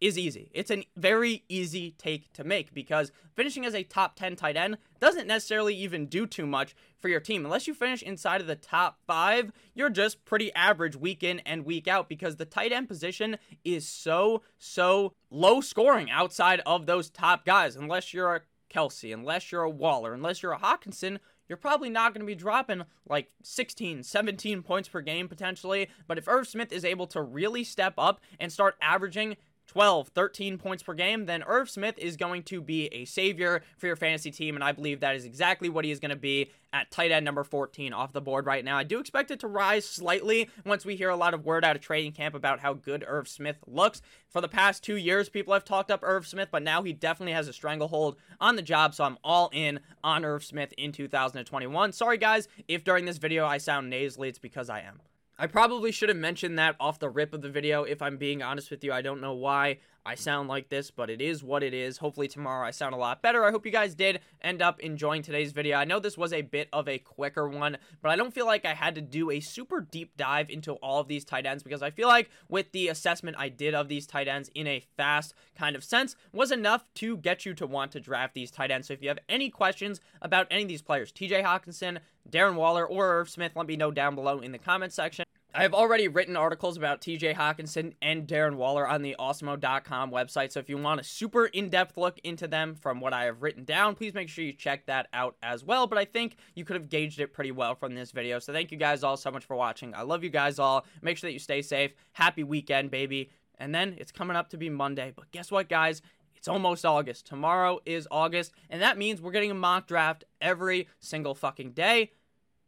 is 0.00 0.16
easy. 0.16 0.50
It's 0.52 0.70
a 0.70 0.86
very 0.96 1.44
easy 1.48 1.92
take 1.98 2.32
to 2.34 2.44
make 2.44 2.72
because 2.72 3.10
finishing 3.34 3.66
as 3.66 3.74
a 3.74 3.82
top 3.82 4.14
10 4.16 4.36
tight 4.36 4.56
end 4.56 4.78
doesn't 5.00 5.26
necessarily 5.26 5.74
even 5.74 6.06
do 6.06 6.26
too 6.26 6.46
much 6.46 6.74
for 7.00 7.08
your 7.08 7.20
team. 7.20 7.44
Unless 7.44 7.66
you 7.66 7.74
finish 7.74 8.02
inside 8.02 8.40
of 8.40 8.46
the 8.46 8.56
top 8.56 8.98
five, 9.06 9.52
you're 9.74 9.90
just 9.90 10.24
pretty 10.24 10.54
average 10.54 10.96
week 10.96 11.22
in 11.22 11.40
and 11.40 11.64
week 11.64 11.88
out 11.88 12.08
because 12.08 12.36
the 12.36 12.44
tight 12.44 12.72
end 12.72 12.88
position 12.88 13.38
is 13.64 13.88
so, 13.88 14.42
so 14.58 15.14
low 15.30 15.60
scoring 15.60 16.10
outside 16.10 16.60
of 16.64 16.86
those 16.86 17.10
top 17.10 17.44
guys. 17.44 17.76
Unless 17.76 18.14
you're 18.14 18.36
a 18.36 18.40
Kelce, 18.72 19.12
unless 19.12 19.50
you're 19.50 19.62
a 19.62 19.70
Waller, 19.70 20.12
unless 20.12 20.42
you're 20.42 20.52
a 20.52 20.58
Hockenson, 20.58 21.18
you're 21.48 21.56
probably 21.56 21.90
not 21.90 22.12
going 22.12 22.20
to 22.20 22.26
be 22.26 22.34
dropping 22.34 22.82
like 23.08 23.30
16, 23.42 24.02
17 24.02 24.62
points 24.62 24.88
per 24.88 25.00
game 25.00 25.28
potentially. 25.28 25.88
But 26.06 26.18
if 26.18 26.28
Irv 26.28 26.46
Smith 26.46 26.72
is 26.72 26.84
able 26.84 27.06
to 27.08 27.22
really 27.22 27.64
step 27.64 27.94
up 27.98 28.20
and 28.38 28.52
start 28.52 28.76
averaging 28.80 29.36
12, 29.68 30.08
13 30.08 30.58
points 30.58 30.82
per 30.82 30.94
game, 30.94 31.26
then 31.26 31.42
Irv 31.46 31.68
Smith 31.68 31.98
is 31.98 32.16
going 32.16 32.42
to 32.44 32.60
be 32.60 32.86
a 32.86 33.04
savior 33.04 33.62
for 33.76 33.86
your 33.86 33.96
fantasy 33.96 34.30
team. 34.30 34.54
And 34.54 34.64
I 34.64 34.72
believe 34.72 35.00
that 35.00 35.14
is 35.14 35.24
exactly 35.24 35.68
what 35.68 35.84
he 35.84 35.90
is 35.90 36.00
going 36.00 36.10
to 36.10 36.16
be 36.16 36.50
at 36.72 36.90
tight 36.90 37.12
end 37.12 37.24
number 37.24 37.44
14 37.44 37.92
off 37.92 38.12
the 38.12 38.20
board 38.20 38.46
right 38.46 38.64
now. 38.64 38.78
I 38.78 38.82
do 38.82 38.98
expect 38.98 39.30
it 39.30 39.40
to 39.40 39.46
rise 39.46 39.84
slightly 39.84 40.48
once 40.64 40.84
we 40.84 40.96
hear 40.96 41.10
a 41.10 41.16
lot 41.16 41.34
of 41.34 41.44
word 41.44 41.64
out 41.64 41.76
of 41.76 41.82
training 41.82 42.12
camp 42.12 42.34
about 42.34 42.60
how 42.60 42.72
good 42.72 43.04
Irv 43.06 43.28
Smith 43.28 43.58
looks. 43.66 44.00
For 44.28 44.40
the 44.40 44.48
past 44.48 44.82
two 44.82 44.96
years, 44.96 45.28
people 45.28 45.52
have 45.52 45.64
talked 45.64 45.90
up 45.90 46.00
Irv 46.02 46.26
Smith, 46.26 46.48
but 46.50 46.62
now 46.62 46.82
he 46.82 46.92
definitely 46.92 47.34
has 47.34 47.48
a 47.48 47.52
stranglehold 47.52 48.16
on 48.40 48.56
the 48.56 48.62
job. 48.62 48.94
So 48.94 49.04
I'm 49.04 49.18
all 49.22 49.50
in 49.52 49.80
on 50.02 50.24
Irv 50.24 50.44
Smith 50.44 50.72
in 50.78 50.92
2021. 50.92 51.92
Sorry, 51.92 52.16
guys, 52.16 52.48
if 52.68 52.84
during 52.84 53.04
this 53.04 53.18
video 53.18 53.46
I 53.46 53.58
sound 53.58 53.90
nasally, 53.90 54.28
it's 54.28 54.38
because 54.38 54.70
I 54.70 54.80
am. 54.80 55.00
I 55.40 55.46
probably 55.46 55.92
should 55.92 56.08
have 56.08 56.18
mentioned 56.18 56.58
that 56.58 56.74
off 56.80 56.98
the 56.98 57.08
rip 57.08 57.32
of 57.32 57.42
the 57.42 57.48
video. 57.48 57.84
If 57.84 58.02
I'm 58.02 58.16
being 58.16 58.42
honest 58.42 58.72
with 58.72 58.82
you, 58.82 58.92
I 58.92 59.02
don't 59.02 59.20
know 59.20 59.34
why 59.34 59.78
I 60.04 60.16
sound 60.16 60.48
like 60.48 60.68
this, 60.68 60.90
but 60.90 61.10
it 61.10 61.20
is 61.20 61.44
what 61.44 61.62
it 61.62 61.72
is. 61.72 61.98
Hopefully 61.98 62.26
tomorrow 62.26 62.66
I 62.66 62.72
sound 62.72 62.92
a 62.92 62.98
lot 62.98 63.22
better. 63.22 63.44
I 63.44 63.52
hope 63.52 63.64
you 63.64 63.70
guys 63.70 63.94
did 63.94 64.18
end 64.42 64.62
up 64.62 64.80
enjoying 64.80 65.22
today's 65.22 65.52
video. 65.52 65.76
I 65.76 65.84
know 65.84 66.00
this 66.00 66.18
was 66.18 66.32
a 66.32 66.42
bit 66.42 66.68
of 66.72 66.88
a 66.88 66.98
quicker 66.98 67.48
one, 67.48 67.78
but 68.02 68.10
I 68.10 68.16
don't 68.16 68.34
feel 68.34 68.46
like 68.46 68.66
I 68.66 68.74
had 68.74 68.96
to 68.96 69.00
do 69.00 69.30
a 69.30 69.38
super 69.38 69.80
deep 69.80 70.16
dive 70.16 70.50
into 70.50 70.72
all 70.72 70.98
of 70.98 71.06
these 71.06 71.24
tight 71.24 71.46
ends 71.46 71.62
because 71.62 71.82
I 71.82 71.90
feel 71.90 72.08
like 72.08 72.30
with 72.48 72.72
the 72.72 72.88
assessment 72.88 73.36
I 73.38 73.48
did 73.48 73.74
of 73.74 73.86
these 73.86 74.08
tight 74.08 74.26
ends 74.26 74.50
in 74.56 74.66
a 74.66 74.84
fast 74.96 75.34
kind 75.56 75.76
of 75.76 75.84
sense 75.84 76.16
was 76.32 76.50
enough 76.50 76.82
to 76.94 77.16
get 77.16 77.46
you 77.46 77.54
to 77.54 77.66
want 77.66 77.92
to 77.92 78.00
draft 78.00 78.34
these 78.34 78.50
tight 78.50 78.72
ends. 78.72 78.88
So 78.88 78.94
if 78.94 79.02
you 79.02 79.08
have 79.08 79.20
any 79.28 79.50
questions 79.50 80.00
about 80.20 80.48
any 80.50 80.62
of 80.62 80.68
these 80.68 80.82
players, 80.82 81.12
TJ 81.12 81.44
Hockenson, 81.44 81.98
Darren 82.28 82.56
Waller, 82.56 82.84
or 82.84 83.20
Irv 83.20 83.30
Smith, 83.30 83.52
let 83.54 83.68
me 83.68 83.76
know 83.76 83.92
down 83.92 84.16
below 84.16 84.40
in 84.40 84.50
the 84.50 84.58
comment 84.58 84.92
section. 84.92 85.27
I 85.58 85.62
have 85.62 85.74
already 85.74 86.06
written 86.06 86.36
articles 86.36 86.76
about 86.76 87.00
TJ 87.00 87.34
Hockenson 87.34 87.94
and 88.00 88.28
Darren 88.28 88.54
Waller 88.54 88.86
on 88.86 89.02
the 89.02 89.16
awesemo.com 89.18 90.12
website. 90.12 90.52
So 90.52 90.60
if 90.60 90.68
you 90.68 90.78
want 90.78 91.00
a 91.00 91.02
super 91.04 91.46
in 91.46 91.68
depth 91.68 91.96
look 91.96 92.20
into 92.22 92.46
them 92.46 92.76
from 92.76 93.00
what 93.00 93.12
I 93.12 93.24
have 93.24 93.42
written 93.42 93.64
down, 93.64 93.96
please 93.96 94.14
make 94.14 94.28
sure 94.28 94.44
you 94.44 94.52
check 94.52 94.86
that 94.86 95.08
out 95.12 95.34
as 95.42 95.64
well. 95.64 95.88
But 95.88 95.98
I 95.98 96.04
think 96.04 96.36
you 96.54 96.64
could 96.64 96.76
have 96.76 96.88
gauged 96.88 97.18
it 97.18 97.32
pretty 97.32 97.50
well 97.50 97.74
from 97.74 97.96
this 97.96 98.12
video. 98.12 98.38
So 98.38 98.52
thank 98.52 98.70
you 98.70 98.78
guys 98.78 99.02
all 99.02 99.16
so 99.16 99.32
much 99.32 99.46
for 99.46 99.56
watching. 99.56 99.96
I 99.96 100.02
love 100.02 100.22
you 100.22 100.30
guys 100.30 100.60
all. 100.60 100.86
Make 101.02 101.18
sure 101.18 101.26
that 101.26 101.34
you 101.34 101.40
stay 101.40 101.60
safe. 101.62 101.90
Happy 102.12 102.44
weekend, 102.44 102.92
baby. 102.92 103.28
And 103.58 103.74
then 103.74 103.96
it's 103.98 104.12
coming 104.12 104.36
up 104.36 104.50
to 104.50 104.58
be 104.58 104.70
Monday. 104.70 105.12
But 105.16 105.32
guess 105.32 105.50
what, 105.50 105.68
guys? 105.68 106.02
It's 106.36 106.46
almost 106.46 106.86
August. 106.86 107.26
Tomorrow 107.26 107.80
is 107.84 108.06
August. 108.12 108.52
And 108.70 108.80
that 108.80 108.96
means 108.96 109.20
we're 109.20 109.32
getting 109.32 109.50
a 109.50 109.54
mock 109.54 109.88
draft 109.88 110.22
every 110.40 110.86
single 111.00 111.34
fucking 111.34 111.72
day. 111.72 112.12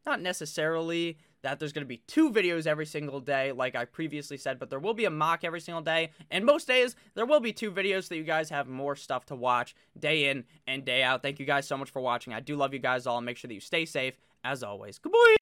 Not 0.05 0.21
necessarily 0.21 1.19
that 1.43 1.59
there's 1.59 1.73
going 1.73 1.85
to 1.85 1.89
be 1.89 1.99
two 2.07 2.31
videos 2.31 2.67
every 2.67 2.87
single 2.87 3.21
day, 3.21 3.53
like 3.53 3.75
I 3.75 3.85
previously 3.85 4.37
said, 4.37 4.59
but 4.59 4.71
there 4.71 4.79
will 4.79 4.95
be 4.95 5.05
a 5.05 5.11
mock 5.11 5.45
every 5.45 5.61
single 5.61 5.83
day. 5.83 6.11
And 6.31 6.45
most 6.45 6.67
days, 6.67 6.97
there 7.15 7.27
will 7.27 7.41
be 7.41 7.53
two 7.53 7.71
videos 7.71 8.05
so 8.05 8.09
that 8.11 8.19
you 8.19 8.25
guys 8.25 8.51
have 8.51 8.69
more 8.69 8.97
stuff 8.97 9.27
to 9.27 9.37
watch 9.37 9.75
day 9.99 10.29
in 10.29 10.45
and 10.67 10.85
day 10.85 11.03
out. 11.03 11.23
Thank 11.23 11.39
you 11.39 11.47
guys 11.47 11.67
so 11.67 11.77
much 11.77 11.91
for 11.91 12.01
watching. 12.01 12.33
I 12.35 12.41
do 12.41 12.57
love 12.57 12.73
you 12.73 12.81
guys 12.81 13.07
all. 13.07 13.21
Make 13.21 13.37
sure 13.37 13.49
that 13.49 13.55
you 13.55 13.61
stay 13.61 13.85
safe 13.85 14.15
as 14.45 14.63
always. 14.63 14.99
Good 14.99 15.13
Goodbye. 15.13 15.37